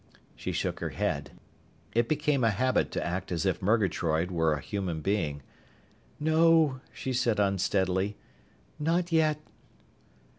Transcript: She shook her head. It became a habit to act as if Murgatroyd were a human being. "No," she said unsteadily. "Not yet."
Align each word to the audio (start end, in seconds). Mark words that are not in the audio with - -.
She 0.35 0.51
shook 0.51 0.79
her 0.79 0.89
head. 0.89 1.29
It 1.93 2.07
became 2.09 2.43
a 2.43 2.49
habit 2.49 2.89
to 2.93 3.05
act 3.05 3.31
as 3.31 3.45
if 3.45 3.61
Murgatroyd 3.61 4.31
were 4.31 4.53
a 4.53 4.59
human 4.59 5.01
being. 5.01 5.43
"No," 6.19 6.81
she 6.91 7.13
said 7.13 7.39
unsteadily. 7.39 8.17
"Not 8.79 9.11
yet." 9.11 9.39